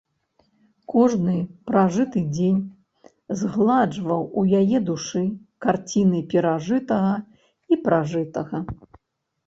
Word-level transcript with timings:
Кожны 0.93 1.35
пражыты 1.71 2.23
дзень 2.35 2.61
згладжваў 3.43 4.21
з 4.41 4.45
яе 4.65 4.77
душы 4.91 5.23
карціны 5.69 6.27
перажытага 6.35 7.15
і 7.71 7.85
пражытага. 7.89 8.57